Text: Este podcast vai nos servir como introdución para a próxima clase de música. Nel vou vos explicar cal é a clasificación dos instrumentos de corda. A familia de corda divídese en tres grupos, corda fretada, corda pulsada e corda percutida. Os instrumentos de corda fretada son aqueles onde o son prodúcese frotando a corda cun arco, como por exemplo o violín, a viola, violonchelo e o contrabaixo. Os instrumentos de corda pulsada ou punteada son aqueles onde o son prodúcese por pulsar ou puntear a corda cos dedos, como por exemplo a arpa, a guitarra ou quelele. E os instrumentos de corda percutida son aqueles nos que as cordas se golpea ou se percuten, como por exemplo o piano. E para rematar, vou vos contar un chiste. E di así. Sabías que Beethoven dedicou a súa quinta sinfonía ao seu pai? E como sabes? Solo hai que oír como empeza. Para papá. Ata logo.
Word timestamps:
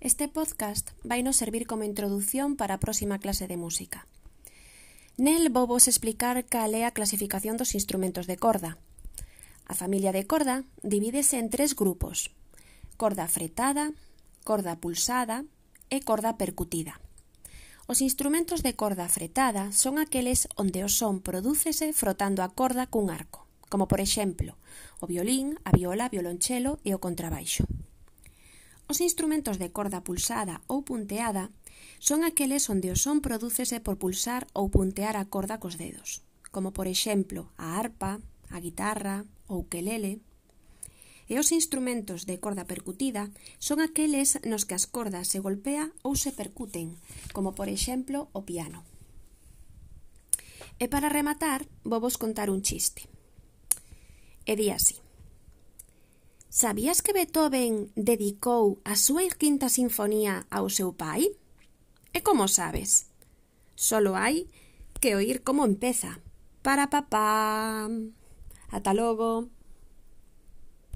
Este 0.00 0.28
podcast 0.28 0.90
vai 1.04 1.24
nos 1.24 1.40
servir 1.40 1.64
como 1.64 1.82
introdución 1.82 2.60
para 2.60 2.76
a 2.76 2.82
próxima 2.84 3.16
clase 3.16 3.48
de 3.48 3.56
música. 3.56 4.04
Nel 5.16 5.48
vou 5.48 5.64
vos 5.64 5.88
explicar 5.88 6.36
cal 6.44 6.76
é 6.76 6.84
a 6.84 6.92
clasificación 6.92 7.56
dos 7.56 7.72
instrumentos 7.72 8.28
de 8.28 8.36
corda. 8.36 8.76
A 9.64 9.72
familia 9.72 10.12
de 10.12 10.28
corda 10.28 10.68
divídese 10.84 11.40
en 11.40 11.48
tres 11.48 11.72
grupos, 11.72 12.28
corda 13.00 13.24
fretada, 13.24 13.96
corda 14.44 14.76
pulsada 14.76 15.48
e 15.88 16.04
corda 16.04 16.36
percutida. 16.36 17.00
Os 17.88 18.04
instrumentos 18.04 18.60
de 18.60 18.76
corda 18.76 19.08
fretada 19.08 19.72
son 19.72 19.96
aqueles 19.96 20.44
onde 20.60 20.84
o 20.84 20.92
son 20.92 21.24
prodúcese 21.24 21.96
frotando 21.96 22.44
a 22.44 22.52
corda 22.52 22.84
cun 22.84 23.08
arco, 23.08 23.48
como 23.72 23.88
por 23.88 24.04
exemplo 24.04 24.60
o 25.00 25.08
violín, 25.08 25.56
a 25.64 25.72
viola, 25.72 26.12
violonchelo 26.12 26.84
e 26.84 26.92
o 26.92 27.00
contrabaixo. 27.00 27.64
Os 28.86 29.02
instrumentos 29.02 29.58
de 29.58 29.74
corda 29.74 30.06
pulsada 30.06 30.62
ou 30.70 30.86
punteada 30.86 31.50
son 31.98 32.22
aqueles 32.22 32.70
onde 32.70 32.94
o 32.94 32.96
son 32.96 33.18
prodúcese 33.18 33.82
por 33.82 33.98
pulsar 33.98 34.46
ou 34.54 34.70
puntear 34.70 35.18
a 35.18 35.26
corda 35.26 35.58
cos 35.58 35.74
dedos, 35.74 36.22
como 36.54 36.70
por 36.70 36.86
exemplo 36.86 37.50
a 37.58 37.82
arpa, 37.82 38.22
a 38.46 38.58
guitarra 38.62 39.26
ou 39.50 39.66
quelele. 39.66 40.22
E 41.26 41.34
os 41.42 41.50
instrumentos 41.50 42.22
de 42.30 42.38
corda 42.38 42.70
percutida 42.70 43.34
son 43.58 43.82
aqueles 43.82 44.38
nos 44.46 44.62
que 44.62 44.78
as 44.78 44.86
cordas 44.86 45.26
se 45.34 45.42
golpea 45.42 45.90
ou 46.06 46.14
se 46.14 46.30
percuten, 46.30 46.94
como 47.34 47.58
por 47.58 47.66
exemplo 47.66 48.30
o 48.30 48.46
piano. 48.46 48.86
E 50.78 50.86
para 50.86 51.10
rematar, 51.10 51.66
vou 51.82 51.98
vos 51.98 52.14
contar 52.14 52.54
un 52.54 52.62
chiste. 52.62 53.10
E 54.46 54.54
di 54.54 54.70
así. 54.70 55.05
Sabías 56.56 57.02
que 57.02 57.12
Beethoven 57.12 57.92
dedicou 58.00 58.80
a 58.80 58.96
súa 58.96 59.28
quinta 59.28 59.68
sinfonía 59.68 60.48
ao 60.48 60.72
seu 60.72 60.96
pai? 60.96 61.36
E 62.16 62.24
como 62.24 62.48
sabes? 62.48 63.12
Solo 63.76 64.16
hai 64.16 64.48
que 64.96 65.12
oír 65.12 65.44
como 65.44 65.68
empeza. 65.68 66.16
Para 66.64 66.88
papá. 66.88 67.84
Ata 68.72 68.96
logo. 68.96 69.52